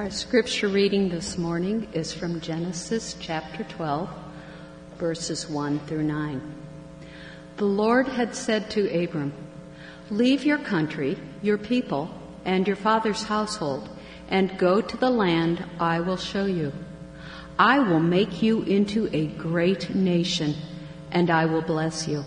[0.00, 4.08] Our scripture reading this morning is from Genesis chapter 12,
[4.96, 6.40] verses 1 through 9.
[7.58, 9.34] The Lord had said to Abram,
[10.08, 12.10] Leave your country, your people,
[12.46, 13.90] and your father's household,
[14.30, 16.72] and go to the land I will show you.
[17.58, 20.54] I will make you into a great nation,
[21.10, 22.24] and I will bless you.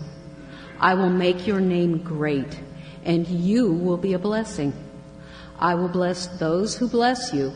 [0.78, 2.60] I will make your name great,
[3.04, 4.72] and you will be a blessing.
[5.58, 7.52] I will bless those who bless you,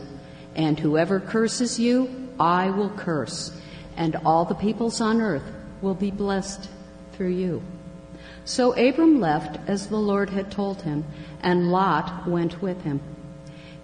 [0.59, 3.57] and whoever curses you, I will curse,
[3.95, 5.49] and all the peoples on earth
[5.81, 6.67] will be blessed
[7.13, 7.63] through you.
[8.43, 11.05] So Abram left as the Lord had told him,
[11.41, 12.99] and Lot went with him.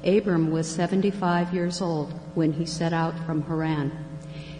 [0.03, 3.93] Abram was 75 years old when he set out from Haran.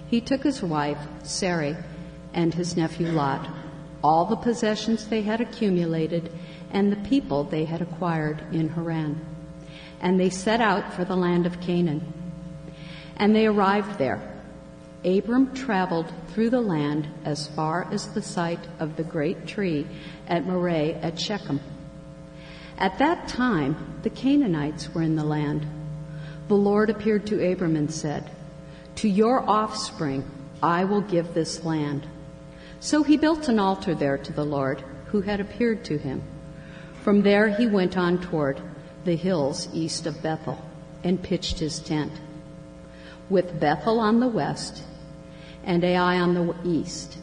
[0.08, 1.76] He took his wife, Sarai,
[2.34, 3.46] and his nephew Lot,
[4.02, 6.32] all the possessions they had accumulated,
[6.72, 9.35] and the people they had acquired in Haran
[10.06, 12.14] and they set out for the land of Canaan.
[13.18, 14.22] And they arrived there.
[15.04, 19.88] Abram traveled through the land as far as the site of the great tree
[20.28, 21.60] at Moreh at Shechem.
[22.78, 25.66] At that time, the Canaanites were in the land.
[26.50, 28.30] The Lord appeared to Abram and said,
[28.98, 30.24] To your offspring
[30.62, 32.06] I will give this land.
[32.80, 36.22] So he built an altar there to the Lord, who had appeared to him.
[37.02, 38.62] From there he went on toward
[39.06, 40.64] the hills east of Bethel
[41.04, 42.12] and pitched his tent.
[43.30, 44.84] With Bethel on the west
[45.64, 47.18] and Ai on the east.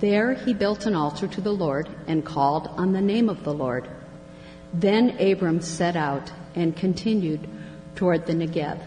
[0.00, 3.54] There he built an altar to the Lord and called on the name of the
[3.54, 3.88] Lord.
[4.72, 7.48] Then Abram set out and continued
[7.94, 8.80] toward the Negev.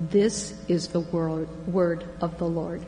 [0.00, 2.84] This is the word, word of the Lord.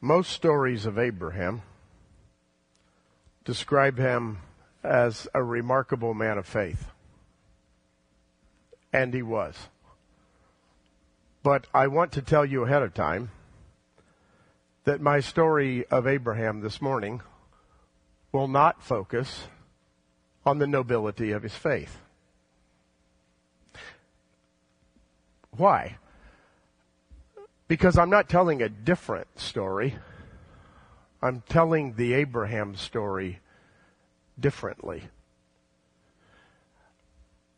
[0.00, 1.62] Most stories of Abraham
[3.44, 4.38] describe him
[4.84, 6.86] as a remarkable man of faith.
[8.92, 9.56] And he was.
[11.42, 13.30] But I want to tell you ahead of time
[14.84, 17.20] that my story of Abraham this morning
[18.30, 19.48] will not focus
[20.46, 21.98] on the nobility of his faith.
[25.50, 25.98] Why?
[27.68, 29.94] Because I'm not telling a different story.
[31.22, 33.40] I'm telling the Abraham story
[34.40, 35.04] differently.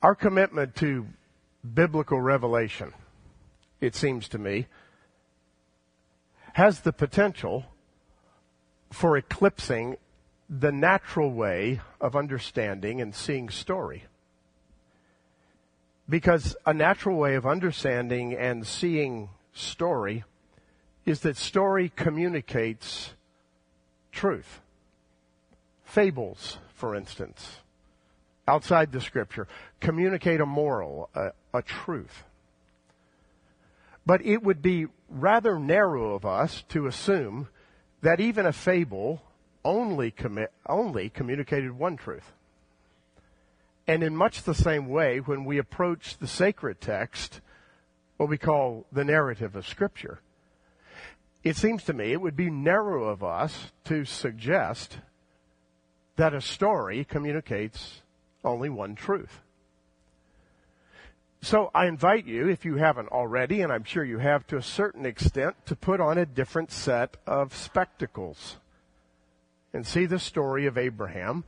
[0.03, 1.07] Our commitment to
[1.75, 2.93] biblical revelation,
[3.81, 4.67] it seems to me,
[6.55, 7.67] has the potential
[8.91, 9.97] for eclipsing
[10.49, 14.05] the natural way of understanding and seeing story.
[16.09, 20.25] Because a natural way of understanding and seeing story
[21.05, 23.15] is that story communicates
[24.13, 24.61] truth.
[25.85, 27.59] Fables, for instance,
[28.47, 29.49] outside the scripture,
[29.81, 32.25] communicate a moral, a, a truth.
[34.07, 37.49] But it would be rather narrow of us to assume
[38.03, 39.23] that even a fable
[39.65, 42.33] only, commi- only communicated one truth.
[43.87, 47.41] And in much the same way, when we approach the sacred text,
[48.21, 50.21] what we call the narrative of Scripture,
[51.43, 54.99] it seems to me it would be narrow of us to suggest
[56.17, 58.03] that a story communicates
[58.45, 59.41] only one truth.
[61.41, 64.63] So I invite you, if you haven't already, and I'm sure you have to a
[64.63, 68.59] certain extent, to put on a different set of spectacles
[69.73, 71.43] and see the story of Abraham,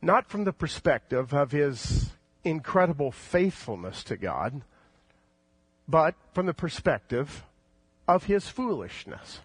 [0.00, 2.10] not from the perspective of his
[2.42, 4.62] incredible faithfulness to God,
[5.88, 7.44] but from the perspective
[8.08, 9.40] of his foolishness.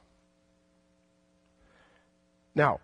[2.56, 2.80] Now,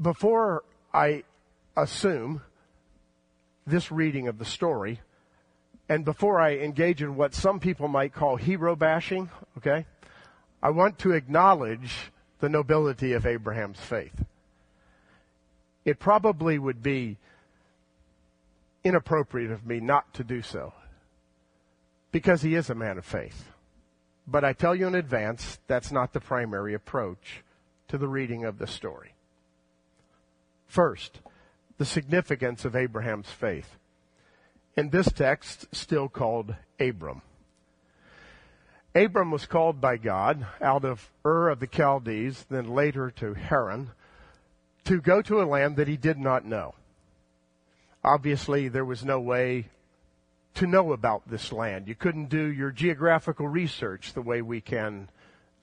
[0.00, 1.24] before I
[1.76, 2.42] assume
[3.66, 5.00] this reading of the story,
[5.88, 9.86] and before I engage in what some people might call hero bashing, okay,
[10.62, 12.10] I want to acknowledge
[12.40, 14.24] the nobility of Abraham's faith.
[15.84, 17.18] It probably would be
[18.82, 20.72] inappropriate of me not to do so
[22.14, 23.50] because he is a man of faith.
[24.24, 27.42] But I tell you in advance, that's not the primary approach
[27.88, 29.14] to the reading of the story.
[30.68, 31.18] First,
[31.76, 33.78] the significance of Abraham's faith.
[34.76, 37.22] In this text, still called Abram.
[38.94, 43.90] Abram was called by God out of Ur of the Chaldees, then later to Haran,
[44.84, 46.76] to go to a land that he did not know.
[48.04, 49.66] Obviously, there was no way
[50.54, 51.88] to know about this land.
[51.88, 55.08] You couldn't do your geographical research the way we can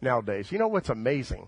[0.02, 0.52] nowadays.
[0.52, 1.48] You know what's amazing?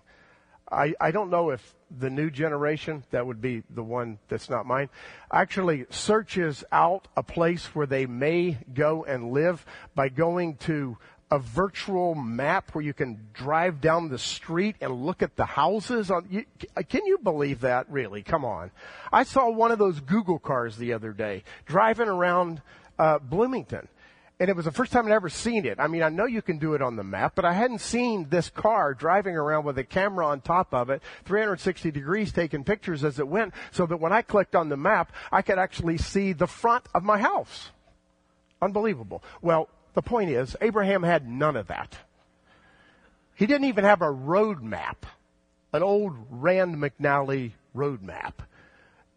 [0.70, 4.66] I, I don't know if the new generation, that would be the one that's not
[4.66, 4.88] mine,
[5.30, 9.64] actually searches out a place where they may go and live
[9.94, 10.96] by going to
[11.30, 16.10] a virtual map where you can drive down the street and look at the houses
[16.10, 16.44] on you,
[16.88, 18.70] can you believe that really come on
[19.10, 22.60] i saw one of those google cars the other day driving around
[22.98, 23.88] uh, bloomington
[24.40, 25.78] and it was the first time I'd ever seen it.
[25.78, 28.28] I mean, I know you can do it on the map, but I hadn't seen
[28.30, 33.04] this car driving around with a camera on top of it, 360 degrees taking pictures
[33.04, 36.32] as it went, so that when I clicked on the map, I could actually see
[36.32, 37.70] the front of my house.
[38.60, 39.22] Unbelievable.
[39.40, 41.96] Well, the point is, Abraham had none of that.
[43.36, 45.06] He didn't even have a road map,
[45.72, 48.42] an old Rand McNally road map.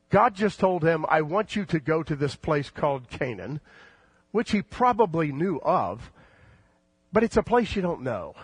[0.09, 3.59] God just told him, I want you to go to this place called Canaan
[4.38, 6.12] which he probably knew of,
[7.12, 8.36] but it's a place you don't know.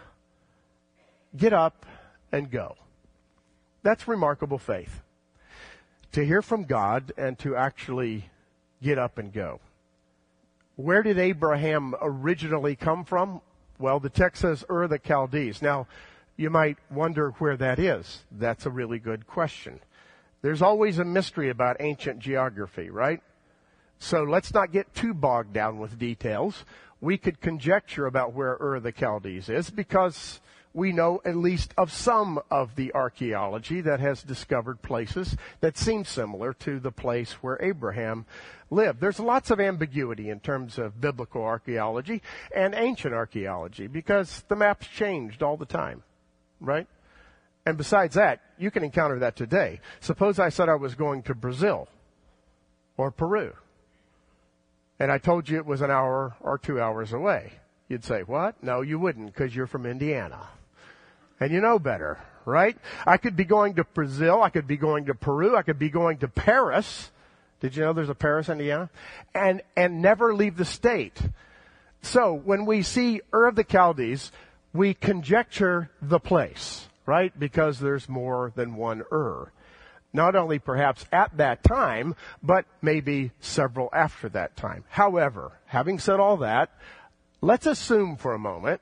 [1.35, 1.85] Get up
[2.31, 2.75] and go.
[3.81, 5.01] That's remarkable faith.
[6.13, 8.29] To hear from God and to actually
[8.81, 9.59] get up and go.
[10.75, 13.41] Where did Abraham originally come from?
[13.77, 15.61] Well, the text says Ur the Chaldees.
[15.61, 15.87] Now,
[16.37, 18.23] you might wonder where that is.
[18.31, 19.79] That's a really good question.
[20.43, 23.21] There's always a mystery about ancient geography, right?
[23.97, 26.65] So let's not get too bogged down with details.
[26.99, 30.41] We could conjecture about where Ur the Chaldees is because
[30.73, 36.03] we know at least of some of the archaeology that has discovered places that seem
[36.03, 38.25] similar to the place where Abraham
[38.69, 38.99] lived.
[38.99, 42.21] There's lots of ambiguity in terms of biblical archaeology
[42.53, 46.03] and ancient archaeology because the maps changed all the time,
[46.59, 46.87] right?
[47.65, 49.79] And besides that, you can encounter that today.
[50.01, 51.87] Suppose I said I was going to Brazil
[52.97, 53.53] or Peru
[54.99, 57.51] and I told you it was an hour or two hours away.
[57.89, 58.63] You'd say, what?
[58.63, 60.47] No, you wouldn't because you're from Indiana.
[61.39, 62.77] And you know better, right?
[63.05, 64.41] I could be going to Brazil.
[64.41, 65.57] I could be going to Peru.
[65.57, 67.11] I could be going to Paris.
[67.59, 68.89] Did you know there's a Paris, Indiana?
[69.35, 71.19] And, and never leave the state.
[72.01, 74.31] So when we see Ur of the Chaldees,
[74.73, 77.37] we conjecture the place, right?
[77.37, 79.51] Because there's more than one Ur
[80.13, 84.83] not only perhaps at that time, but maybe several after that time.
[84.89, 86.69] However, having said all that,
[87.41, 88.79] let's assume for a moment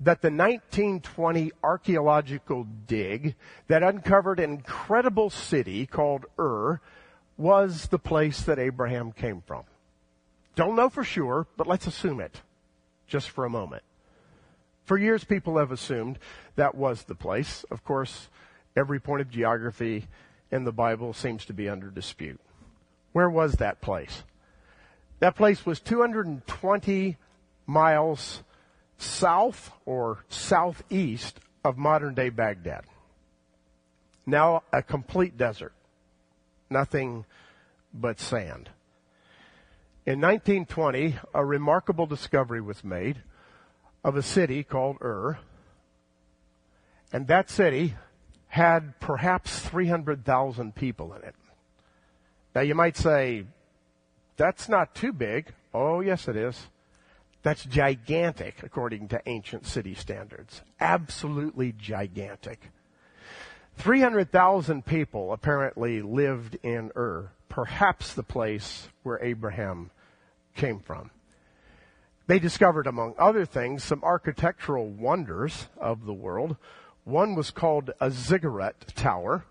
[0.00, 3.36] that the 1920 archaeological dig
[3.68, 6.80] that uncovered an incredible city called Ur
[7.36, 9.64] was the place that Abraham came from.
[10.56, 12.42] Don't know for sure, but let's assume it
[13.06, 13.82] just for a moment.
[14.90, 16.18] For years, people have assumed
[16.56, 17.64] that was the place.
[17.70, 18.28] Of course,
[18.74, 20.08] every point of geography
[20.50, 22.40] in the Bible seems to be under dispute.
[23.12, 24.24] Where was that place?
[25.20, 27.16] That place was 220
[27.68, 28.42] miles
[28.98, 32.82] south or southeast of modern day Baghdad.
[34.26, 35.72] Now a complete desert.
[36.68, 37.26] Nothing
[37.94, 38.70] but sand.
[40.04, 43.22] In 1920, a remarkable discovery was made
[44.02, 45.38] of a city called Ur.
[47.12, 47.94] And that city
[48.48, 51.34] had perhaps 300,000 people in it.
[52.54, 53.44] Now you might say,
[54.36, 55.52] that's not too big.
[55.72, 56.68] Oh, yes, it is.
[57.42, 60.62] That's gigantic according to ancient city standards.
[60.78, 62.70] Absolutely gigantic.
[63.76, 69.90] 300,000 people apparently lived in Ur, perhaps the place where Abraham
[70.54, 71.10] came from.
[72.30, 76.56] They discovered, among other things, some architectural wonders of the world.
[77.02, 79.46] One was called a ziggurat tower.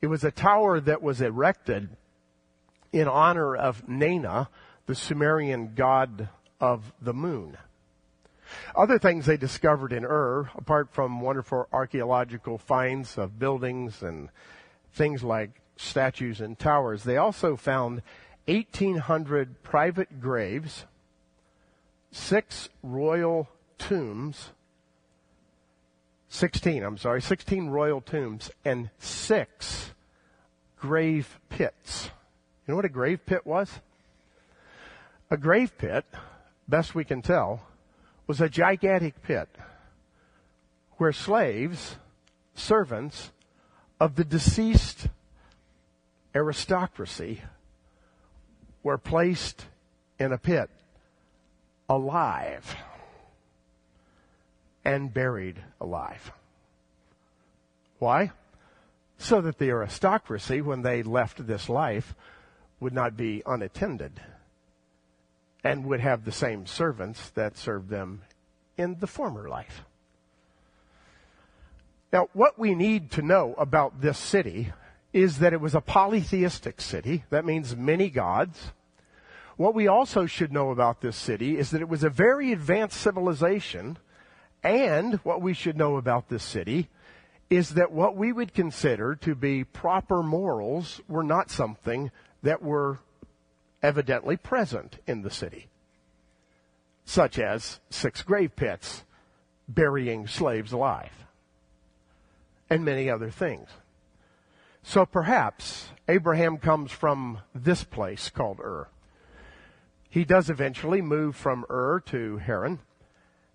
[0.00, 1.88] It was a tower that was erected
[2.92, 4.48] in honor of Nana,
[4.86, 6.28] the Sumerian god
[6.60, 7.58] of the moon.
[8.76, 14.28] Other things they discovered in Ur, apart from wonderful archaeological finds of buildings and
[14.92, 18.02] things like statues and towers, they also found
[18.46, 20.84] 1,800 private graves,
[22.14, 24.50] six royal tombs,
[26.28, 29.92] 16, I'm sorry, 16 royal tombs and six
[30.78, 32.10] grave pits.
[32.66, 33.80] You know what a grave pit was?
[35.30, 36.04] A grave pit,
[36.68, 37.66] best we can tell,
[38.28, 39.48] was a gigantic pit
[40.98, 41.96] where slaves,
[42.54, 43.32] servants
[43.98, 45.08] of the deceased
[46.32, 47.42] aristocracy
[48.84, 49.66] were placed
[50.20, 50.70] in a pit
[51.88, 52.76] alive
[54.84, 56.32] and buried alive.
[57.98, 58.32] Why?
[59.18, 62.14] So that the aristocracy, when they left this life,
[62.80, 64.20] would not be unattended
[65.62, 68.22] and would have the same servants that served them
[68.76, 69.82] in the former life.
[72.12, 74.72] Now, what we need to know about this city
[75.12, 77.24] is that it was a polytheistic city.
[77.30, 78.72] That means many gods.
[79.56, 83.00] What we also should know about this city is that it was a very advanced
[83.00, 83.98] civilization.
[84.62, 86.88] And what we should know about this city
[87.50, 92.10] is that what we would consider to be proper morals were not something
[92.42, 92.98] that were
[93.82, 95.68] evidently present in the city,
[97.04, 99.04] such as six grave pits
[99.68, 101.12] burying slaves alive,
[102.68, 103.68] and many other things.
[104.82, 108.88] So perhaps Abraham comes from this place called Ur.
[110.14, 112.78] He does eventually move from Ur to Haran,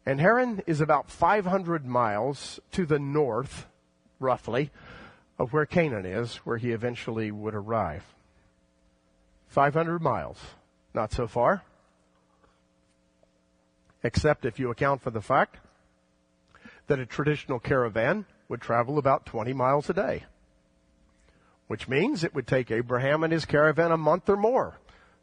[0.06, 3.66] and Haran is about 500 miles to the north,
[4.20, 4.70] roughly,
[5.38, 8.04] of where Canaan is, where he eventually would arrive.
[9.48, 10.38] 500 miles.
[10.94, 11.64] Not so far.
[14.04, 15.60] Except if you account for the fact
[16.88, 20.26] that a traditional caravan would travel about 20 miles a day.
[21.68, 24.78] Which means it would take Abraham and his caravan a month or more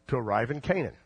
[0.09, 0.97] to arrive in Canaan.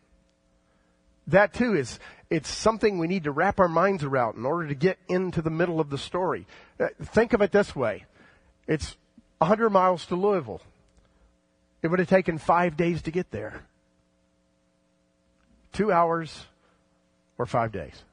[1.27, 1.99] That too is,
[2.29, 5.51] it's something we need to wrap our minds around in order to get into the
[5.51, 6.47] middle of the story.
[6.79, 8.05] Uh, think of it this way.
[8.67, 8.97] It's
[9.39, 10.61] 100 miles to Louisville.
[11.83, 13.63] It would have taken five days to get there.
[15.73, 16.47] Two hours
[17.39, 18.05] or five days.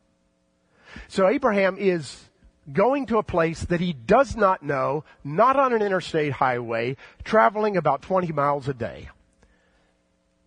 [1.08, 2.28] So Abraham is
[2.72, 7.78] going to a place that he does not know, not on an interstate highway, traveling
[7.78, 9.10] about 20 miles a day.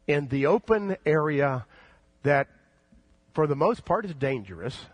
[0.07, 1.67] In the open area
[2.23, 2.49] that,
[3.33, 4.87] for the most part, is dangerous,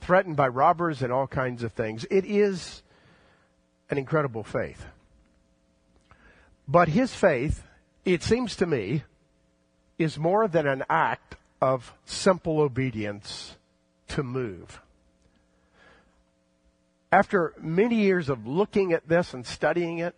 [0.00, 2.06] threatened by robbers and all kinds of things.
[2.10, 2.82] It is
[3.90, 4.84] an incredible faith.
[6.66, 7.64] But his faith,
[8.04, 9.02] it seems to me,
[9.98, 13.56] is more than an act of simple obedience
[14.08, 14.80] to move.
[17.12, 20.14] After many years of looking at this and studying it,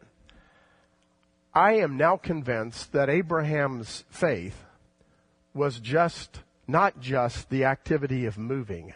[1.55, 4.65] I am now convinced that Abraham's faith
[5.55, 8.95] was just, not just the activity of moving,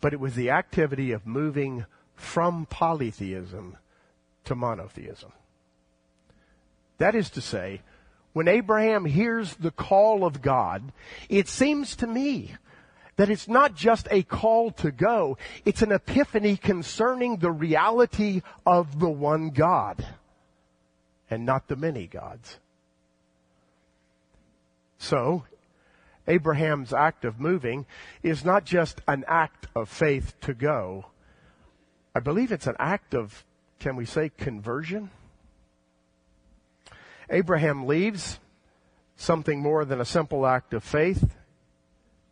[0.00, 3.76] but it was the activity of moving from polytheism
[4.44, 5.32] to monotheism.
[6.98, 7.80] That is to say,
[8.32, 10.92] when Abraham hears the call of God,
[11.28, 12.54] it seems to me
[13.16, 18.98] that it's not just a call to go, it's an epiphany concerning the reality of
[18.98, 20.06] the one God
[21.30, 22.58] and not the many gods.
[24.98, 25.44] So,
[26.28, 27.86] Abraham's act of moving
[28.22, 31.06] is not just an act of faith to go.
[32.14, 33.44] I believe it's an act of,
[33.78, 35.10] can we say, conversion?
[37.30, 38.38] Abraham leaves
[39.16, 41.34] something more than a simple act of faith.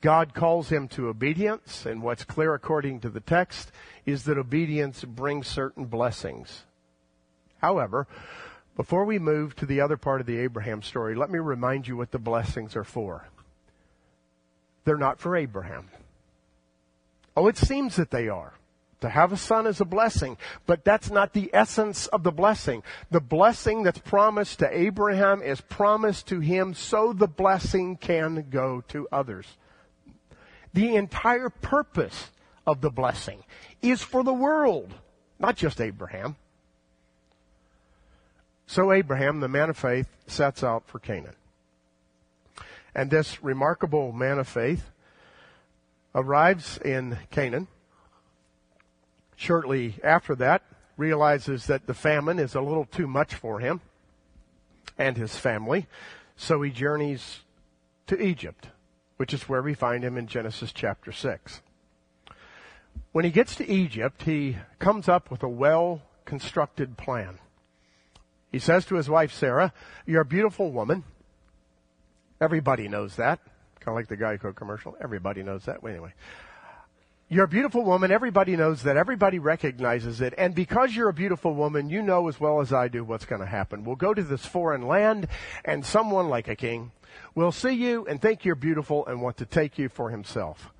[0.00, 3.70] God calls him to obedience, and what's clear according to the text
[4.06, 6.64] is that obedience brings certain blessings.
[7.58, 8.06] However,
[8.76, 11.96] before we move to the other part of the Abraham story, let me remind you
[11.96, 13.28] what the blessings are for.
[14.84, 15.88] They're not for Abraham.
[17.36, 18.54] Oh, it seems that they are.
[19.00, 22.82] To have a son is a blessing, but that's not the essence of the blessing.
[23.10, 28.82] The blessing that's promised to Abraham is promised to him so the blessing can go
[28.88, 29.46] to others.
[30.74, 32.30] The entire purpose
[32.66, 33.42] of the blessing
[33.80, 34.92] is for the world,
[35.38, 36.36] not just Abraham.
[38.66, 41.34] So Abraham, the man of faith, sets out for Canaan.
[42.94, 44.90] And this remarkable man of faith
[46.14, 47.68] arrives in Canaan
[49.36, 50.62] shortly after that
[50.96, 53.80] realizes that the famine is a little too much for him
[54.98, 55.86] and his family.
[56.36, 57.40] So he journeys
[58.06, 58.68] to Egypt,
[59.16, 61.62] which is where we find him in Genesis chapter 6.
[63.12, 67.38] When he gets to Egypt, he comes up with a well constructed plan.
[68.52, 69.72] He says to his wife Sarah,
[70.06, 71.04] You're a beautiful woman.
[72.40, 73.38] Everybody knows that.
[73.80, 74.96] Kind of like the Geico commercial.
[75.00, 75.82] Everybody knows that.
[75.82, 76.12] Well, anyway.
[77.28, 78.10] You're a beautiful woman.
[78.10, 78.96] Everybody knows that.
[78.96, 80.34] Everybody recognizes it.
[80.36, 83.40] And because you're a beautiful woman, you know as well as I do what's going
[83.40, 83.84] to happen.
[83.84, 85.28] We'll go to this foreign land
[85.64, 86.90] and someone like a king
[87.34, 90.72] will see you and think you're beautiful and want to take you for himself.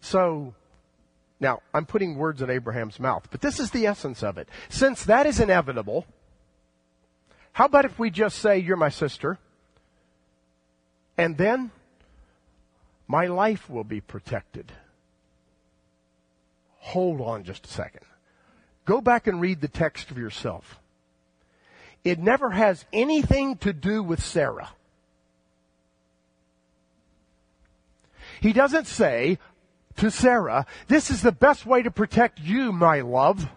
[0.00, 0.54] So,
[1.40, 4.48] now I'm putting words in Abraham's mouth, but this is the essence of it.
[4.68, 6.04] Since that is inevitable,
[7.52, 9.38] how about if we just say, you're my sister,
[11.16, 11.70] and then
[13.08, 14.72] my life will be protected
[16.86, 18.02] hold on just a second.
[18.84, 20.78] Go back and read the text for yourself.
[22.04, 24.70] It never has anything to do with Sarah.
[28.40, 29.38] He doesn't say,
[29.96, 33.48] to Sarah, this is the best way to protect you, my love.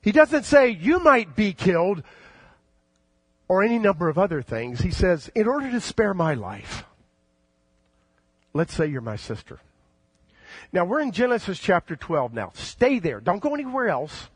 [0.00, 2.02] He doesn't say you might be killed
[3.50, 4.80] or any number of other things.
[4.80, 6.84] He says, in order to spare my life,
[8.54, 9.58] let's say you're my sister.
[10.72, 12.52] Now we're in Genesis chapter 12 now.
[12.54, 13.18] Stay there.
[13.18, 14.28] Don't go anywhere else.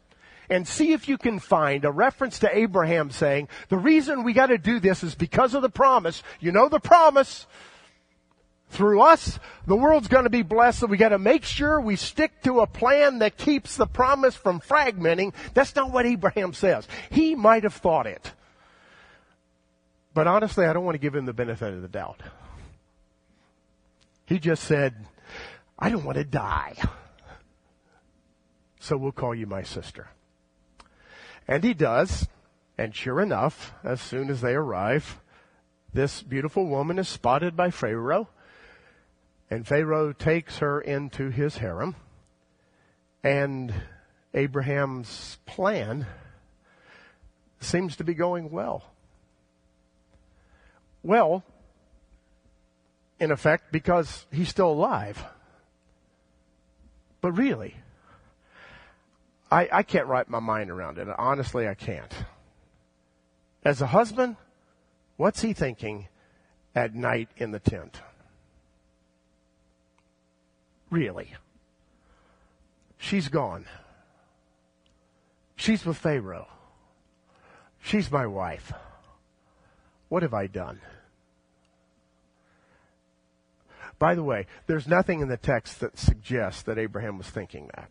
[0.51, 4.59] And see if you can find a reference to Abraham saying, the reason we gotta
[4.59, 6.25] do this is because of the promise.
[6.41, 7.47] You know the promise.
[8.71, 12.63] Through us, the world's gonna be blessed, so we gotta make sure we stick to
[12.63, 15.35] a plan that keeps the promise from fragmenting.
[15.55, 16.89] That's not what Abraham says.
[17.11, 18.33] He might have thought it.
[20.15, 22.23] But honestly, I don't want to give him the benefit of the doubt.
[24.27, 24.95] He just said,
[25.79, 26.77] I don't want to die.
[28.79, 30.09] So we'll call you my sister.
[31.49, 32.29] And he does.
[32.79, 35.21] And sure enough, as soon as they arrive,
[35.93, 38.29] this beautiful woman is spotted by Pharaoh.
[39.51, 41.97] And Pharaoh takes her into his harem.
[43.23, 43.75] And
[44.33, 46.07] Abraham's plan
[47.61, 48.94] seems to be going well.
[51.05, 51.45] Well,
[53.21, 55.23] in effect, because he's still alive.
[57.21, 57.77] But really,
[59.51, 61.07] I, I can't wrap my mind around it.
[61.19, 62.13] Honestly, I can't.
[63.65, 64.37] As a husband,
[65.17, 66.09] what's he thinking
[66.75, 68.01] at night in the tent?
[70.91, 71.35] Really?
[72.99, 73.67] She's gone.
[75.57, 76.49] She's with Pharaoh.
[77.83, 78.73] She's my wife.
[80.15, 80.79] What have I done?
[83.99, 87.91] By the way, there's nothing in the text that suggests that Abraham was thinking that.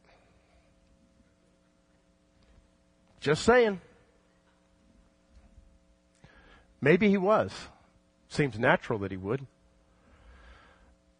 [3.20, 3.82] Just saying.
[6.80, 7.52] Maybe he was.
[8.30, 9.46] Seems natural that he would.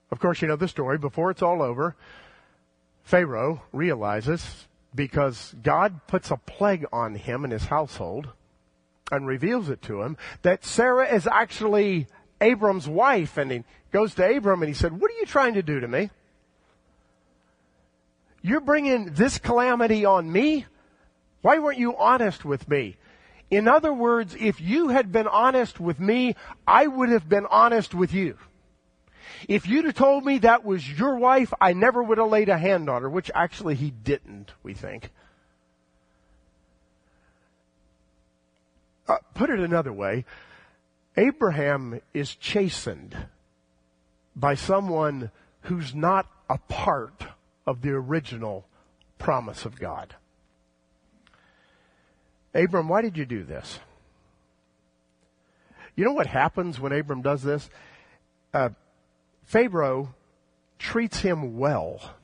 [0.10, 0.98] Of course, you know the story.
[0.98, 1.98] Before it's all over,
[3.04, 8.30] Pharaoh realizes because God puts a plague on him and his household
[9.12, 12.08] and reveals it to him that Sarah is actually
[12.42, 13.38] Abram's wife.
[13.38, 15.88] And he goes to Abram and he said, what are you trying to do to
[15.88, 16.10] me?
[18.42, 20.66] You're bringing this calamity on me?
[21.42, 22.98] Why weren't you honest with me?
[23.50, 26.36] In other words, if you had been honest with me,
[26.66, 28.38] I would have been honest with you.
[29.48, 32.58] If you'd have told me that was your wife, I never would have laid a
[32.58, 35.12] hand on her, which actually he didn't, we think.
[39.08, 40.26] Uh, put it another way,
[41.18, 43.16] Abraham is chastened
[44.36, 47.26] by someone who's not a part
[47.66, 48.66] of the original
[49.18, 50.16] promise of God.
[52.54, 53.80] Abram, why did you do this?
[55.96, 57.70] You know what happens when Abram does this?
[58.54, 58.70] Uh,
[59.44, 60.14] Pharaoh
[60.80, 62.16] treats him well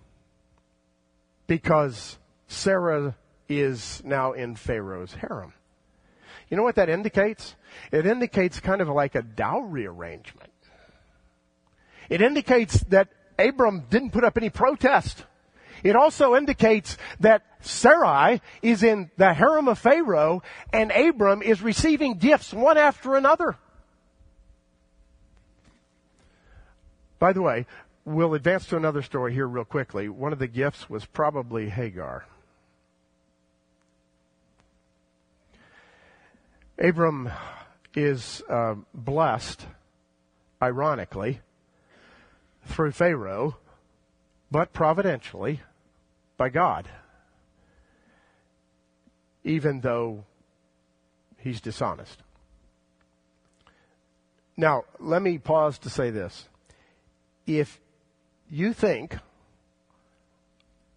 [1.47, 3.15] because Sarah
[3.47, 5.53] is now in Pharaoh's harem.
[6.49, 7.55] You know what that indicates?
[7.91, 10.49] It indicates kind of like a dowry arrangement.
[12.09, 15.23] It indicates that Abram didn't put up any protest.
[15.83, 20.41] It also indicates that Sarai is in the harem of Pharaoh
[20.73, 23.55] and Abram is receiving gifts one after another.
[27.19, 27.65] By the way,
[28.05, 30.09] we'll advance to another story here real quickly.
[30.09, 32.25] One of the gifts was probably Hagar.
[36.79, 37.29] Abram
[37.93, 39.65] is uh, blessed,
[40.61, 41.41] ironically,
[42.65, 43.57] through Pharaoh,
[44.49, 45.61] but providentially
[46.37, 46.87] by God,
[49.43, 50.23] even though
[51.37, 52.23] he's dishonest.
[54.55, 56.47] Now, let me pause to say this.
[57.45, 57.79] If
[58.49, 59.17] you think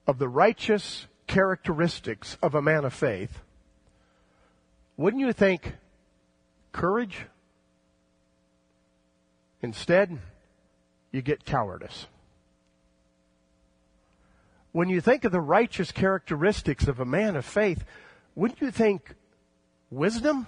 [0.07, 3.41] of the righteous characteristics of a man of faith,
[4.97, 5.75] wouldn't you think
[6.73, 7.27] courage?
[9.63, 10.19] Instead,
[11.13, 12.07] you get cowardice.
[14.73, 17.85] When you think of the righteous characteristics of a man of faith,
[18.35, 19.15] wouldn't you think
[19.91, 20.47] wisdom?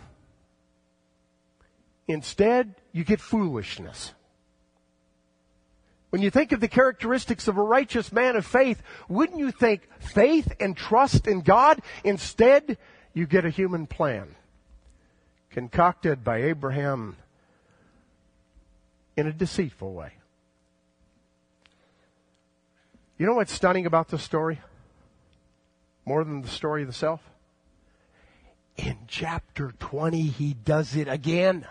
[2.09, 4.15] Instead, you get foolishness.
[6.11, 9.89] When you think of the characteristics of a righteous man of faith, wouldn't you think
[9.99, 11.81] faith and trust in God?
[12.05, 12.79] Instead,
[13.14, 14.35] you get a human plan
[15.50, 17.16] concocted by Abraham
[19.16, 20.12] in a deceitful way.
[23.16, 24.61] You know what's stunning about this story?
[26.05, 27.20] More than the story itself?
[28.77, 31.64] In chapter 20, he does it again.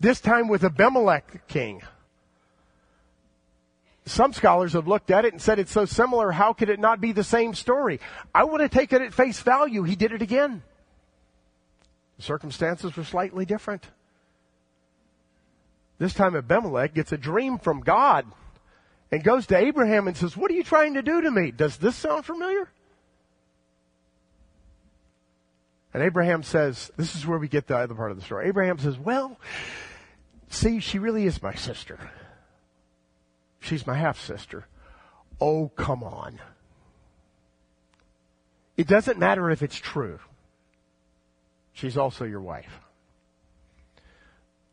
[0.00, 1.82] This time with Abimelech king.
[4.04, 7.00] Some scholars have looked at it and said it's so similar, how could it not
[7.00, 8.00] be the same story?
[8.34, 9.84] I would have taken it at face value.
[9.84, 10.62] He did it again.
[12.16, 13.86] The circumstances were slightly different.
[15.98, 18.26] This time Abimelech gets a dream from God
[19.12, 21.52] and goes to Abraham and says, What are you trying to do to me?
[21.52, 22.68] Does this sound familiar?
[25.94, 28.48] And Abraham says, This is where we get the other part of the story.
[28.48, 29.38] Abraham says, Well,
[30.48, 31.98] see, she really is my sister.
[33.62, 34.66] She's my half sister.
[35.40, 36.40] Oh, come on.
[38.76, 40.18] It doesn't matter if it's true.
[41.72, 42.80] She's also your wife.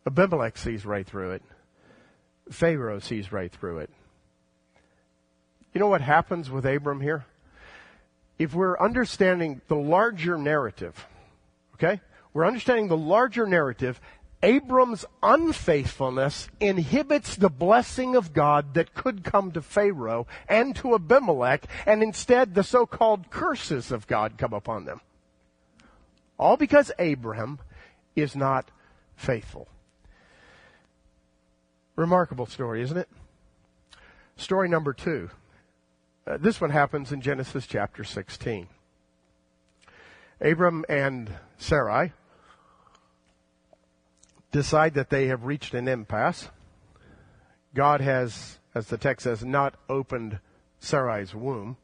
[0.08, 1.44] Abimelech sees right through it.
[2.50, 3.92] Pharaoh sees right through it.
[5.74, 7.26] You know what happens with Abram here?
[8.40, 11.06] If we're understanding the larger narrative,
[11.76, 12.02] okay?
[12.34, 14.02] We're understanding the larger narrative.
[14.42, 21.66] Abram's unfaithfulness inhibits the blessing of God that could come to Pharaoh and to Abimelech,
[21.86, 25.02] and instead the so-called curses of God come upon them.
[26.38, 27.60] All because Abraham
[28.16, 28.72] is not
[29.18, 29.68] faithful.
[31.98, 33.10] Remarkable story, isn't it?
[34.38, 35.30] Story number two.
[36.26, 38.68] Uh, this one happens in Genesis chapter 16.
[40.40, 42.14] Abram and Sarai
[44.52, 46.50] decide that they have reached an impasse.
[47.74, 50.40] God has, as the text says, not opened
[50.80, 51.78] Sarai's womb.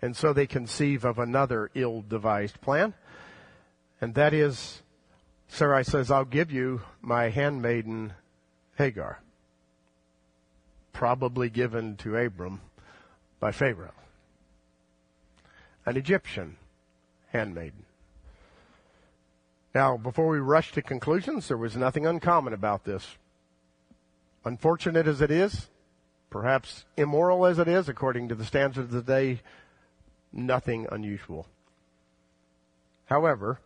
[0.00, 2.94] And so they conceive of another ill devised plan.
[4.00, 4.82] And that is,
[5.48, 8.12] Sarai says, I'll give you my handmaiden
[8.76, 9.20] Hagar.
[10.92, 12.60] Probably given to Abram
[13.40, 13.90] by Pharaoh.
[15.84, 16.56] An Egyptian
[17.32, 17.87] handmaiden.
[19.78, 23.16] Now, before we rush to conclusions, there was nothing uncommon about this.
[24.44, 25.68] Unfortunate as it is,
[26.30, 29.40] perhaps immoral as it is, according to the standards of the day,
[30.32, 31.46] nothing unusual.
[33.04, 33.60] However,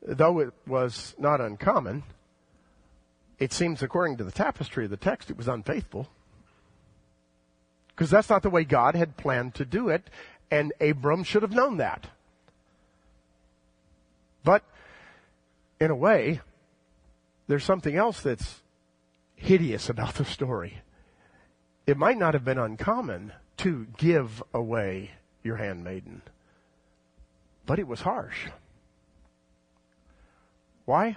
[0.00, 2.02] though it was not uncommon,
[3.38, 6.08] it seems according to the tapestry of the text, it was unfaithful.
[7.88, 10.08] Because that's not the way God had planned to do it,
[10.50, 12.06] and Abram should have known that.
[14.44, 14.64] But,
[15.80, 16.40] in a way,
[17.46, 18.62] there's something else that's
[19.34, 20.82] hideous about the story.
[21.86, 26.22] It might not have been uncommon to give away your handmaiden,
[27.66, 28.48] but it was harsh.
[30.84, 31.16] Why?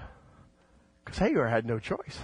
[1.03, 2.19] Because Hagar had no choice.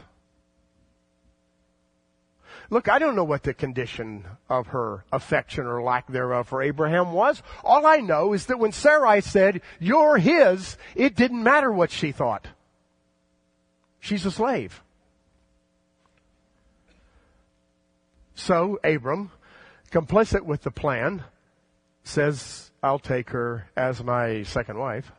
[2.71, 7.11] Look, I don't know what the condition of her affection or lack thereof for Abraham
[7.11, 7.43] was.
[7.65, 12.13] All I know is that when Sarai said, you're his, it didn't matter what she
[12.13, 12.47] thought.
[13.99, 14.81] She's a slave.
[18.35, 19.31] So Abram,
[19.91, 21.25] complicit with the plan,
[22.05, 25.11] says, I'll take her as my second wife.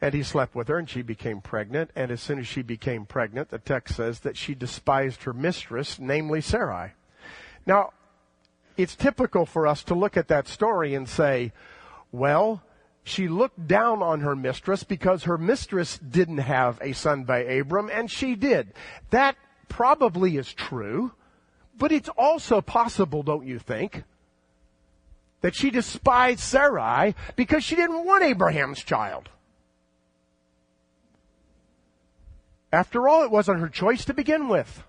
[0.00, 1.90] And he slept with her and she became pregnant.
[1.96, 5.98] And as soon as she became pregnant, the text says that she despised her mistress,
[5.98, 6.92] namely Sarai.
[7.64, 7.92] Now,
[8.76, 11.52] it's typical for us to look at that story and say,
[12.12, 12.62] well,
[13.04, 17.88] she looked down on her mistress because her mistress didn't have a son by Abram
[17.90, 18.72] and she did.
[19.10, 19.36] That
[19.68, 21.12] probably is true,
[21.78, 24.02] but it's also possible, don't you think,
[25.40, 29.28] that she despised Sarai because she didn't want Abraham's child.
[32.76, 34.82] After all, it wasn't her choice to begin with.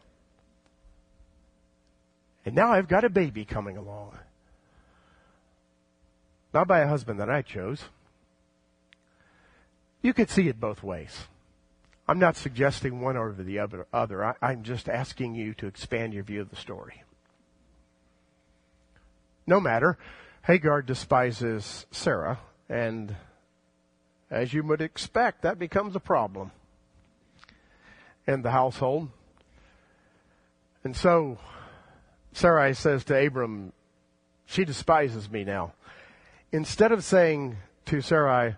[2.46, 4.12] And now I've got a baby coming along.
[6.54, 7.86] Not by a husband that I chose.
[10.02, 11.28] You could see it both ways.
[12.10, 13.88] I'm not suggesting one over the other.
[13.94, 17.04] I, am just asking you to expand your view of the story.
[19.46, 19.98] No matter,
[20.44, 23.16] Hagar despises Sarah, and
[24.30, 26.52] as you would expect, that becomes a problem
[28.28, 29.10] in the household.
[30.84, 31.38] And so
[32.34, 33.74] Sarai says to Abram,
[34.46, 35.74] she despises me now.
[36.52, 38.56] Instead of saying to Sarai,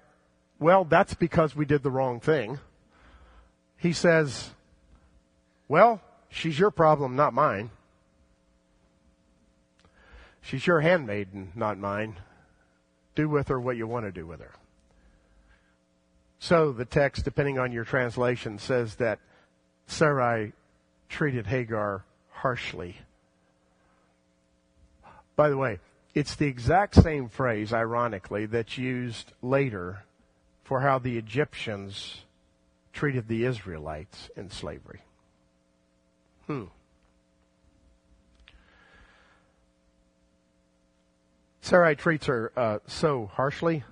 [0.59, 2.59] well, that's because we did the wrong thing,
[3.77, 4.49] he says,
[5.67, 7.71] well, she's your problem, not mine.
[10.41, 12.17] She's your handmaiden, not mine.
[13.15, 14.53] Do with her what you want to do with her.
[16.39, 19.19] So the text, depending on your translation, says that
[19.89, 20.53] Sarai
[21.09, 22.97] treated Hagar harshly.
[25.35, 25.79] By the way,
[26.13, 30.03] it's the exact same phrase, ironically, that's used later
[30.63, 32.21] for how the Egyptians
[32.93, 35.01] treated the Israelites in slavery.
[36.45, 36.65] Hmm.
[41.61, 43.83] Sarai treats her uh, so harshly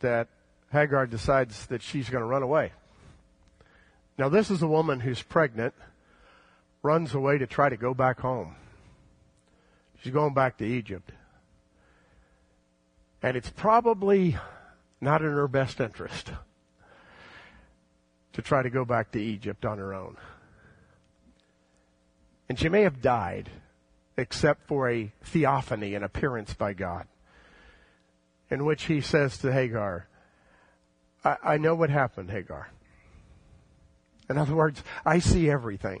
[0.00, 0.28] that
[0.70, 2.72] Hagar decides that she's going to run away.
[4.22, 5.74] Now, this is a woman who's pregnant,
[6.80, 8.54] runs away to try to go back home.
[10.00, 11.10] She's going back to Egypt.
[13.20, 14.36] And it's probably
[15.00, 16.30] not in her best interest
[18.34, 20.16] to try to go back to Egypt on her own.
[22.48, 23.50] And she may have died
[24.16, 27.08] except for a theophany, an appearance by God,
[28.50, 30.06] in which he says to Hagar,
[31.24, 32.68] I, I know what happened, Hagar.
[34.32, 36.00] In other words, I see everything.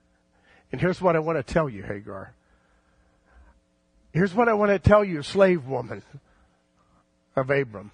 [0.72, 2.32] and here's what I want to tell you, Hagar.
[4.12, 6.02] Here's what I want to tell you, slave woman
[7.36, 7.90] of Abram.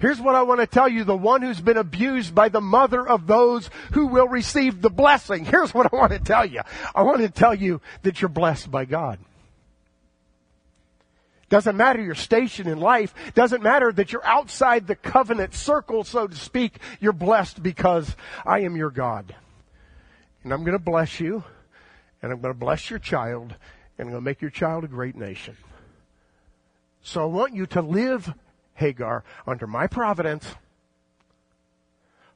[0.00, 3.06] Here's what I want to tell you, the one who's been abused by the mother
[3.06, 5.44] of those who will receive the blessing.
[5.44, 6.62] Here's what I want to tell you.
[6.94, 9.18] I want to tell you that you're blessed by God.
[11.52, 13.12] Doesn't matter your station in life.
[13.34, 16.78] Doesn't matter that you're outside the covenant circle, so to speak.
[16.98, 19.34] You're blessed because I am your God.
[20.42, 21.44] And I'm going to bless you,
[22.22, 23.54] and I'm going to bless your child,
[23.98, 25.54] and I'm going to make your child a great nation.
[27.02, 28.32] So I want you to live
[28.72, 30.46] Hagar under my providence.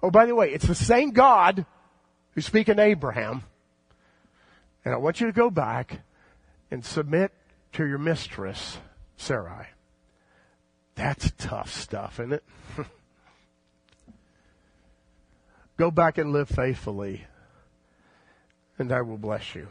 [0.02, 1.64] Oh, by the way, it's the same God
[2.34, 3.44] who's speaking to Abraham.
[4.84, 6.02] And I want you to go back
[6.70, 7.32] and submit
[7.72, 8.76] to your mistress,
[9.16, 9.66] Sarai.
[10.94, 12.44] That's tough stuff, isn't it?
[15.76, 17.26] go back and live faithfully,
[18.78, 19.68] and I will bless you.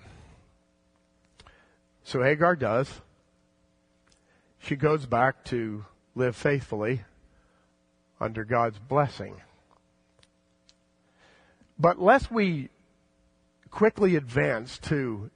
[2.03, 3.01] So Hagar does.
[4.59, 7.03] She goes back to live faithfully
[8.19, 9.41] under God's blessing.
[11.77, 12.69] But lest we
[13.69, 15.29] quickly advance to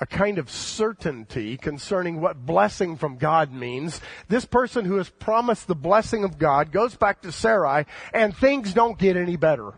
[0.00, 4.00] a kind of certainty concerning what blessing from God means.
[4.28, 8.72] This person who has promised the blessing of God goes back to Sarai and things
[8.72, 9.74] don't get any better.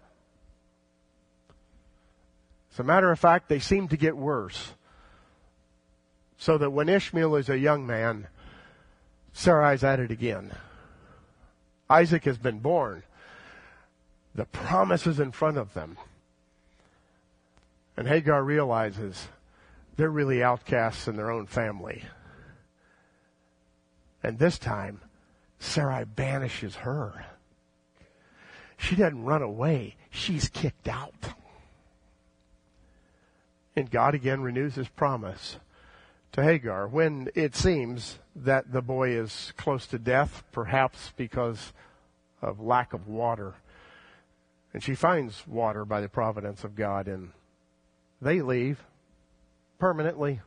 [2.72, 4.74] As a matter of fact, they seem to get worse.
[6.37, 8.28] So that when Ishmael is a young man,
[9.33, 10.52] Sarai's at it again.
[11.88, 13.02] Isaac has been born.
[14.35, 15.98] The promise is in front of them.
[17.96, 19.28] And Hagar realizes
[19.96, 22.05] they're really outcasts in their own family.
[24.22, 25.00] And this time,
[25.59, 27.26] Sarai banishes her.
[28.76, 29.96] She doesn't run away.
[30.11, 31.35] She's kicked out.
[33.76, 35.59] And God again renews his promise
[36.33, 41.72] to Hagar when it seems that the boy is close to death, perhaps because
[42.42, 43.55] of lack of water.
[44.72, 47.31] And she finds water by the providence of God and
[48.22, 48.85] they leave
[49.81, 50.40] permanently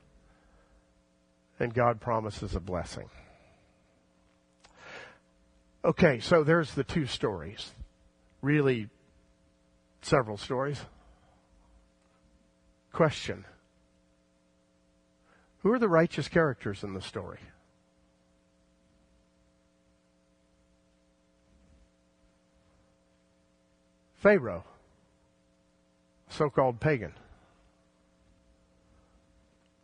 [1.59, 3.09] and God promises a blessing.
[5.83, 7.73] Okay, so there's the two stories.
[8.41, 8.89] Really
[10.01, 10.79] several stories.
[12.93, 13.43] Question.
[15.63, 17.39] Who are the righteous characters in the story?
[24.17, 24.63] Pharaoh,
[26.29, 27.13] so called pagan.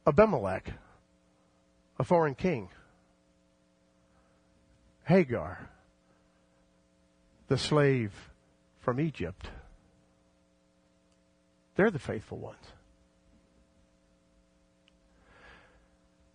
[0.09, 0.73] Abimelech,
[1.99, 2.69] a foreign king.
[5.05, 5.69] Hagar,
[7.47, 8.11] the slave
[8.79, 9.47] from Egypt.
[11.75, 12.57] They're the faithful ones.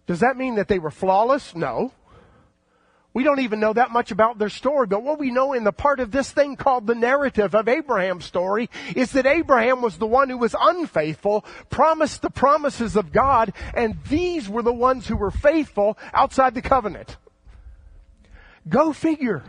[0.07, 1.55] Does that mean that they were flawless?
[1.55, 1.93] No.
[3.15, 5.73] We don't even know that much about their story, but what we know in the
[5.73, 10.07] part of this thing called the narrative of Abraham's story is that Abraham was the
[10.07, 15.17] one who was unfaithful, promised the promises of God, and these were the ones who
[15.17, 17.17] were faithful outside the covenant.
[18.69, 19.45] Go figure.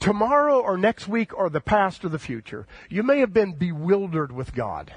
[0.00, 4.32] tomorrow or next week or the past or the future, you may have been bewildered
[4.32, 4.94] with God.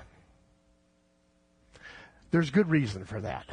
[2.33, 3.45] There's good reason for that.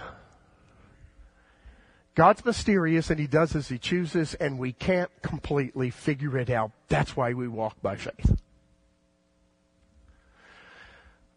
[2.14, 6.73] God's mysterious and He does as He chooses and we can't completely figure it out.
[6.88, 8.40] That's why we walk by faith.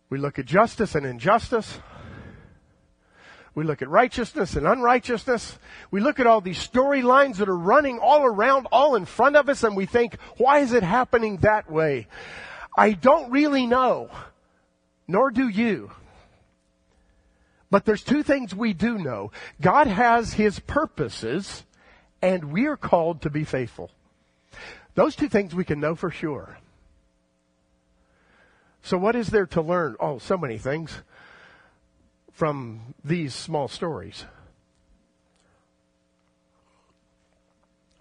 [0.10, 1.80] We look at justice and injustice.
[3.56, 5.58] We look at righteousness and unrighteousness.
[5.92, 9.50] We look at all these storylines that are running all around, all in front of
[9.50, 12.08] us, and we think, why is it happening that way?
[12.78, 14.10] I don't really know,
[15.10, 15.92] nor do you.
[17.74, 19.32] But there's two things we do know.
[19.60, 21.64] God has His purposes,
[22.22, 23.90] and we are called to be faithful.
[24.94, 26.60] Those two things we can know for sure.
[28.84, 29.96] So what is there to learn?
[30.00, 31.02] Oh, so many things
[32.32, 34.24] from these small stories.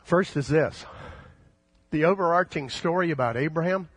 [0.05, 0.85] First is this.
[1.93, 3.89] The overarching story about Abraham,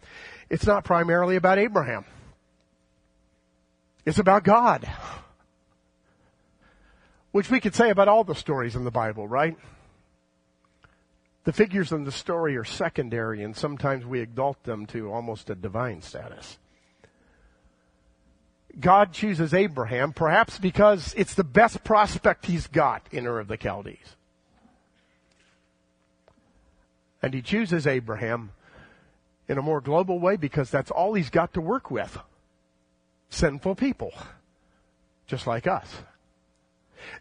[0.50, 2.06] it's not primarily about Abraham.
[4.06, 4.90] It's about God.
[7.36, 9.58] Which we could say about all the stories in the Bible, right?
[11.43, 15.56] The figures in the story are secondary and sometimes we exalt them to almost a
[15.56, 16.58] divine status.
[18.80, 23.58] God chooses Abraham perhaps because it's the best prospect he's got in Ur of the
[23.58, 24.15] Chaldees.
[27.21, 28.54] And he chooses Abraham
[29.50, 32.17] in a more global way because that's all he's got to work with.
[33.30, 34.13] Sinful people.
[35.28, 35.98] Just like us.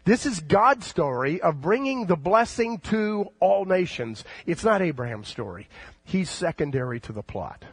[0.05, 4.25] This is God's story of bringing the blessing to all nations.
[4.47, 5.69] It's not Abraham's story.
[6.05, 7.65] He's secondary to the plot.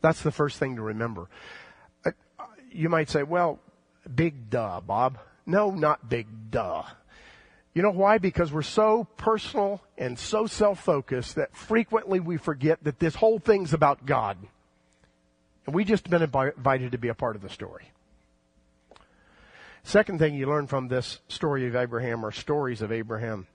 [0.00, 1.28] That's the first thing to remember.
[2.04, 2.10] Uh,
[2.70, 3.58] you might say, well,
[4.14, 5.18] big duh, Bob.
[5.46, 6.84] No, not big duh.
[7.74, 8.18] You know why?
[8.18, 13.72] Because we're so personal and so self-focused that frequently we forget that this whole thing's
[13.72, 14.38] about God.
[15.66, 17.90] And we just been invited to be a part of the story.
[19.86, 23.46] Second thing you learn from this story of Abraham or stories of Abraham.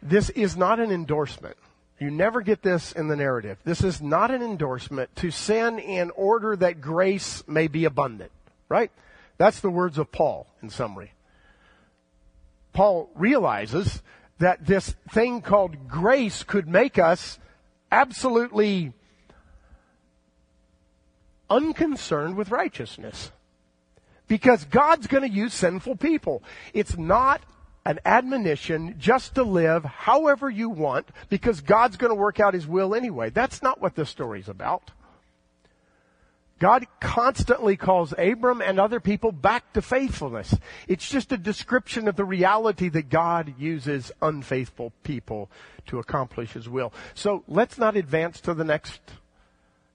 [0.00, 1.56] This is not an endorsement.
[1.98, 3.58] You never get this in the narrative.
[3.64, 8.30] This is not an endorsement to sin in order that grace may be abundant.
[8.68, 8.92] Right?
[9.38, 11.14] That's the words of Paul in summary.
[12.72, 14.02] Paul realizes
[14.38, 17.40] that this thing called grace could make us
[17.90, 18.92] absolutely
[21.50, 23.32] unconcerned with righteousness.
[24.28, 26.42] Because God's going to use sinful people.
[26.74, 27.42] It's not
[27.84, 32.66] an admonition just to live however you want because God's going to work out His
[32.66, 33.30] will anyway.
[33.30, 34.90] That's not what this story's about.
[36.58, 40.54] God constantly calls Abram and other people back to faithfulness.
[40.88, 45.50] It's just a description of the reality that God uses unfaithful people
[45.86, 46.92] to accomplish His will.
[47.14, 49.00] So let's not advance to the next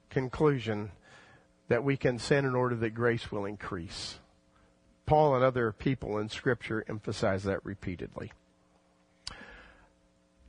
[0.09, 0.91] conclusion
[1.67, 4.19] that we can sin in order that grace will increase.
[5.05, 8.31] Paul and other people in scripture emphasize that repeatedly.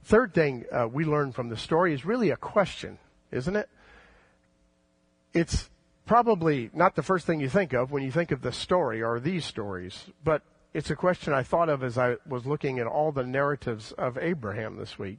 [0.05, 2.99] Third thing uh, we learn from the story is really a question,
[3.33, 3.69] isn't it?
[5.33, 5.71] It's
[6.07, 9.19] probably not the first thing you think of when you think of the story or
[9.19, 10.43] these stories, but
[10.75, 14.19] it's a question I thought of as I was looking at all the narratives of
[14.19, 15.19] Abraham this week.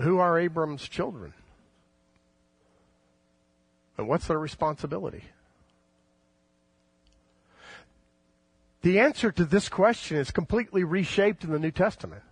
[0.00, 1.34] Who are Abram's children?
[3.98, 5.24] And what's their responsibility?
[8.82, 12.22] The answer to this question is completely reshaped in the New Testament.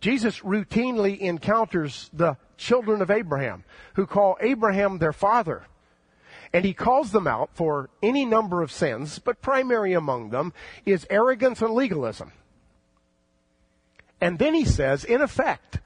[0.00, 5.64] Jesus routinely encounters the children of Abraham who call Abraham their father.
[6.52, 10.52] And he calls them out for any number of sins, but primary among them
[10.86, 12.32] is arrogance and legalism.
[14.20, 15.80] And then he says, in effect,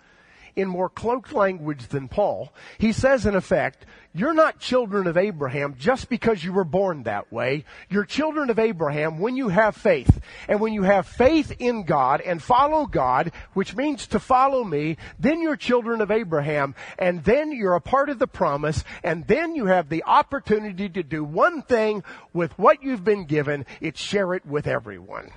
[0.57, 3.87] in more cloaked language than Paul, he says in effect,
[4.17, 7.65] you're not children of Abraham just because you were born that way.
[7.91, 10.21] You're children of Abraham when you have faith.
[10.47, 14.99] And when you have faith in God and follow God, which means to follow me,
[15.19, 16.77] then you're children of Abraham.
[16.97, 18.85] And then you're a part of the promise.
[19.03, 23.67] And then you have the opportunity to do one thing with what you've been given.
[23.81, 25.33] It's share it with everyone.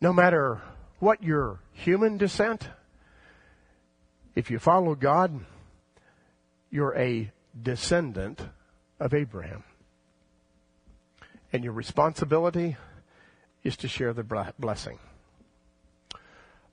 [0.00, 0.62] No matter
[0.98, 2.68] what your human descent,
[4.34, 5.40] if you follow God,
[6.70, 8.40] you're a descendant
[9.00, 9.64] of Abraham.
[11.52, 12.76] And your responsibility
[13.62, 14.98] is to share the blessing.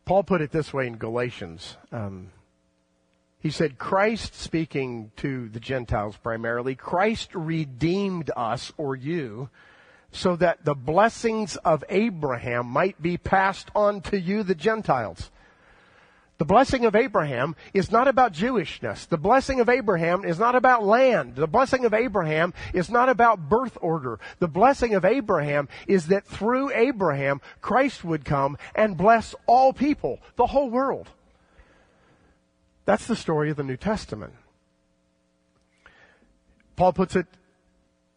[0.06, 1.78] Paul put it this way in Galatians.
[1.92, 2.32] Um,
[3.40, 9.50] he said, Christ, speaking to the Gentiles primarily, Christ redeemed us or you
[10.16, 15.30] so that the blessings of Abraham might be passed on to you, the Gentiles.
[16.38, 19.08] The blessing of Abraham is not about Jewishness.
[19.08, 21.36] The blessing of Abraham is not about land.
[21.36, 24.20] The blessing of Abraham is not about birth order.
[24.40, 30.20] The blessing of Abraham is that through Abraham, Christ would come and bless all people,
[30.36, 31.10] the whole world.
[32.86, 34.34] That's the story of the New Testament.
[36.76, 37.28] Paul puts it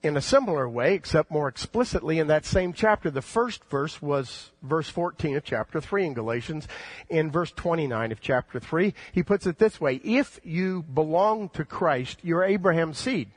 [0.02, 3.10] in a similar way, except more explicitly in that same chapter.
[3.10, 6.68] The first verse was verse 14 of chapter 3 in Galatians.
[7.08, 11.64] In verse 29 of chapter 3, he puts it this way, if you belong to
[11.64, 13.28] Christ, you're Abraham's seed.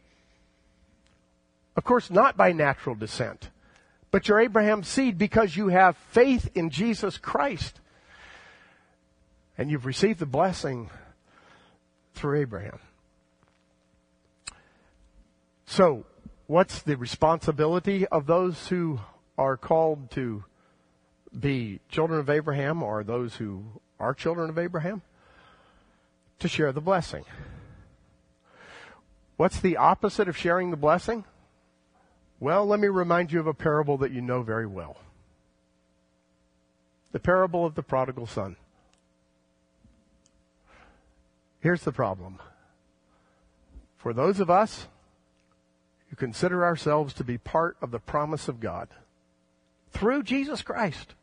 [1.75, 3.49] Of course, not by natural descent,
[4.11, 7.79] but you're Abraham's seed because you have faith in Jesus Christ.
[9.57, 10.89] And you've received the blessing
[12.13, 12.79] through Abraham.
[15.65, 16.05] So,
[16.51, 18.99] what's the responsibility of those who
[19.37, 20.43] are called to
[21.39, 23.63] be children of Abraham or those who
[24.01, 25.01] are children of Abraham?
[26.39, 27.23] To share the blessing.
[29.37, 31.23] What's the opposite of sharing the blessing?
[32.41, 34.97] Well, let me remind you of a parable that you know very well.
[37.13, 38.57] The parable of the prodigal son.
[41.61, 42.39] Here's the problem.
[43.95, 44.87] For those of us
[46.11, 48.89] who consider ourselves to be part of the promise of God
[49.91, 51.15] through Jesus Christ,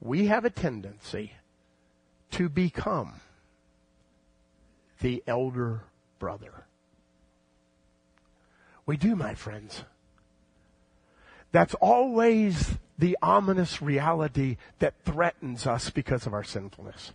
[0.00, 1.32] we have a tendency
[2.30, 3.14] to become
[5.00, 5.82] the elder
[6.20, 6.64] brother.
[8.86, 9.84] We do, my friends.
[11.52, 17.12] That's always the ominous reality that threatens us because of our sinfulness.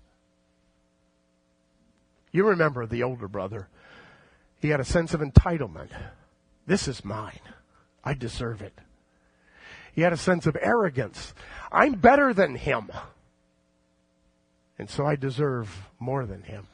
[2.32, 3.70] You remember the older brother.
[4.60, 5.92] He had a sense of entitlement.
[6.66, 7.40] This is mine.
[8.04, 8.74] I deserve it.
[9.94, 11.34] He had a sense of arrogance.
[11.72, 12.92] I'm better than him.
[14.78, 16.68] And so I deserve more than him.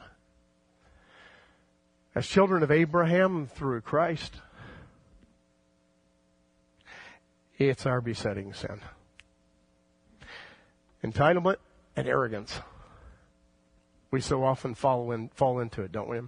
[2.16, 4.34] As children of Abraham through Christ,
[7.58, 8.82] it's our besetting sin.
[11.04, 11.58] Entitlement
[11.96, 12.60] and arrogance.
[14.10, 16.22] We so often fall, in, fall into it, don't we?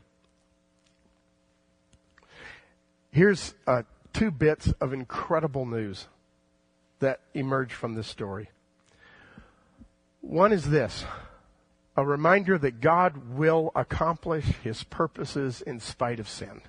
[3.14, 6.08] Here's uh, two bits of incredible news
[6.98, 8.50] that emerge from this story.
[10.22, 11.06] One is this
[11.96, 16.64] a reminder that God will accomplish his purposes in spite of sin.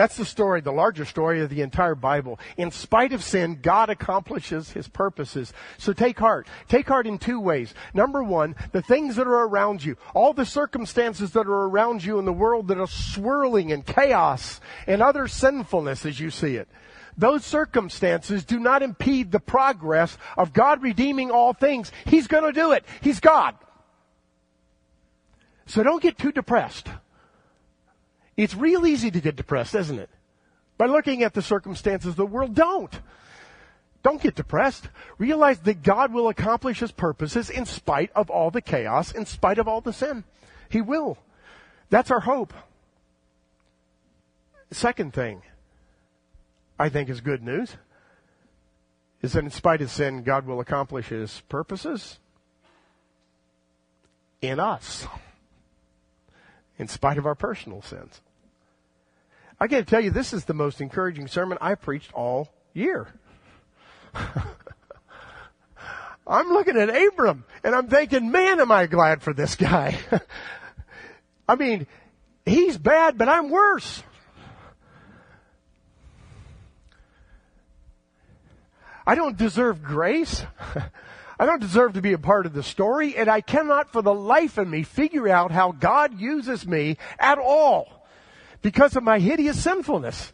[0.00, 2.40] That's the story, the larger story of the entire Bible.
[2.56, 5.52] In spite of sin, God accomplishes His purposes.
[5.76, 6.46] So take heart.
[6.68, 7.74] Take heart in two ways.
[7.92, 12.18] Number one, the things that are around you, all the circumstances that are around you
[12.18, 16.70] in the world that are swirling in chaos and other sinfulness as you see it.
[17.18, 21.92] Those circumstances do not impede the progress of God redeeming all things.
[22.06, 22.86] He's gonna do it.
[23.02, 23.54] He's God.
[25.66, 26.88] So don't get too depressed.
[28.42, 30.08] It's real easy to get depressed, isn't it?
[30.78, 32.54] By looking at the circumstances of the world.
[32.54, 32.98] Don't.
[34.02, 34.88] Don't get depressed.
[35.18, 39.58] Realize that God will accomplish His purposes in spite of all the chaos, in spite
[39.58, 40.24] of all the sin.
[40.70, 41.18] He will.
[41.90, 42.54] That's our hope.
[44.70, 45.42] Second thing
[46.78, 47.76] I think is good news
[49.20, 52.18] is that in spite of sin, God will accomplish His purposes
[54.40, 55.06] in us,
[56.78, 58.22] in spite of our personal sins.
[59.60, 63.08] I got to tell you, this is the most encouraging sermon I preached all year.
[66.26, 69.98] I'm looking at Abram and I'm thinking, man, am I glad for this guy.
[71.48, 71.86] I mean,
[72.46, 74.02] he's bad, but I'm worse.
[79.06, 80.42] I don't deserve grace.
[81.38, 84.14] I don't deserve to be a part of the story, and I cannot for the
[84.14, 87.99] life of me figure out how God uses me at all
[88.62, 90.32] because of my hideous sinfulness.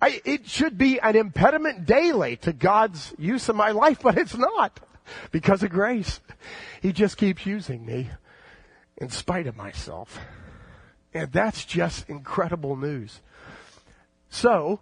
[0.00, 4.36] I, it should be an impediment daily to God's use of my life, but it's
[4.36, 4.80] not
[5.30, 6.20] because of grace.
[6.82, 8.10] He just keeps using me
[8.96, 10.18] in spite of myself.
[11.14, 13.20] And that's just incredible news.
[14.28, 14.80] So,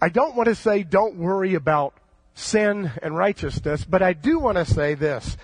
[0.00, 1.94] I don't want to say don't worry about
[2.34, 5.36] sin and righteousness, but I do want to say this.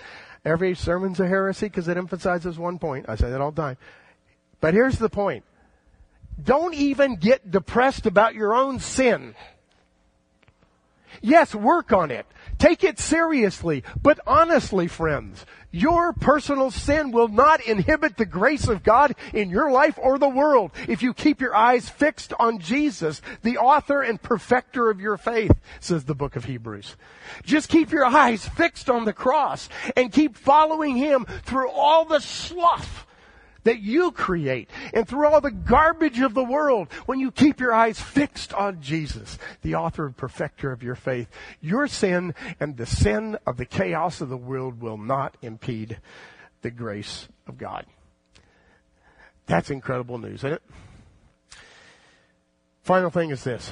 [0.43, 3.05] Every sermon's a heresy because it emphasizes one point.
[3.07, 3.77] I say that all the time.
[4.59, 5.43] But here's the point.
[6.43, 9.35] Don't even get depressed about your own sin.
[11.21, 12.25] Yes, work on it.
[12.57, 13.83] Take it seriously.
[14.01, 19.71] But honestly, friends, your personal sin will not inhibit the grace of God in your
[19.71, 24.21] life or the world if you keep your eyes fixed on Jesus, the author and
[24.21, 26.95] perfecter of your faith, says the book of Hebrews.
[27.43, 32.19] Just keep your eyes fixed on the cross and keep following Him through all the
[32.19, 33.05] slough
[33.63, 37.73] that you create and through all the garbage of the world when you keep your
[37.73, 41.27] eyes fixed on Jesus, the author and perfecter of your faith.
[41.59, 45.99] Your sin and the sin of the chaos of the world will not impede
[46.61, 47.85] the grace of God.
[49.45, 50.63] That's incredible news, isn't it?
[52.83, 53.71] Final thing is this.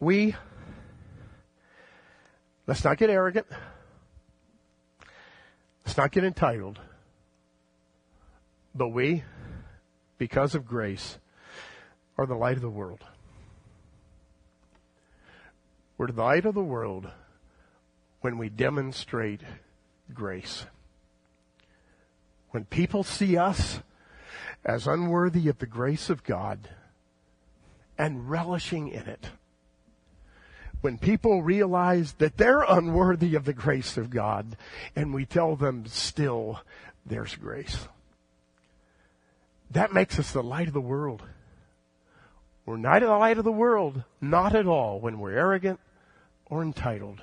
[0.00, 0.34] We,
[2.66, 3.46] let's not get arrogant.
[5.84, 6.80] Let's not get entitled.
[8.74, 9.22] But we,
[10.18, 11.18] because of grace,
[12.18, 13.04] are the light of the world.
[15.96, 17.08] We're the light of the world
[18.20, 19.42] when we demonstrate
[20.12, 20.66] grace.
[22.50, 23.80] When people see us
[24.64, 26.68] as unworthy of the grace of God
[27.96, 29.28] and relishing in it,
[30.80, 34.56] when people realize that they're unworthy of the grace of God
[34.96, 36.60] and we tell them still
[37.06, 37.88] there's grace.
[39.74, 41.22] That makes us the light of the world.
[42.64, 45.80] We're not the light of the world, not at all when we're arrogant
[46.46, 47.20] or entitled.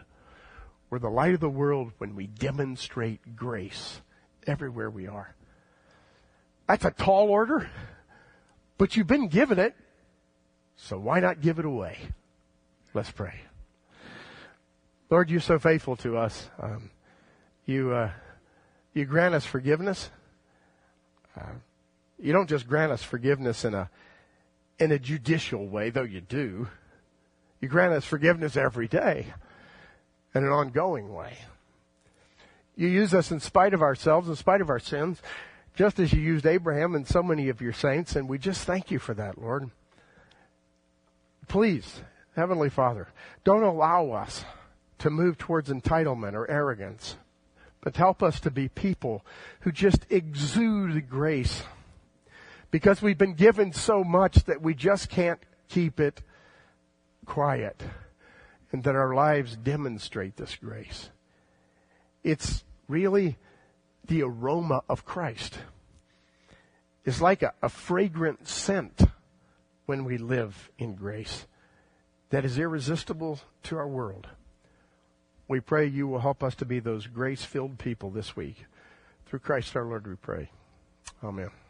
[0.90, 4.02] We're the light of the world when we demonstrate grace
[4.46, 5.34] everywhere we are.
[6.68, 7.70] That's a tall order,
[8.78, 9.74] but you've been given it,
[10.76, 11.98] so why not give it away?
[12.94, 13.36] Let's pray.
[15.10, 16.50] Lord, you're so faithful to us.
[16.62, 16.92] Um,
[17.66, 18.12] you, uh,
[18.94, 20.12] you grant us forgiveness.
[21.40, 21.54] Uh,
[22.22, 23.90] you don't just grant us forgiveness in a,
[24.80, 26.68] in a judicial way, though you do.
[27.60, 29.28] You grant us forgiveness every day
[30.34, 31.38] in an ongoing way.
[32.76, 35.22] You use us in spite of ourselves, in spite of our sins,
[35.76, 38.92] just as you used Abraham and so many of your saints, and we just thank
[38.92, 39.70] you for that, Lord.
[41.48, 42.02] Please,
[42.36, 43.08] Heavenly Father,
[43.44, 44.46] don't allow us
[45.00, 47.18] to move towards entitlement or arrogance,
[47.82, 49.26] but help us to be people
[49.62, 51.64] who just exude grace
[52.72, 56.22] because we've been given so much that we just can't keep it
[57.26, 57.84] quiet
[58.72, 61.10] and that our lives demonstrate this grace.
[62.24, 63.38] It's really
[64.08, 65.60] the aroma of Christ.
[67.06, 69.02] It's like a, a, fragrant scent
[69.86, 71.48] when we live in grace
[72.30, 74.28] that is irresistible to our world.
[75.48, 78.66] We pray you will help us to be those grace filled people this week.
[79.26, 80.50] Through Christ our Lord we pray.
[81.24, 81.61] Amen.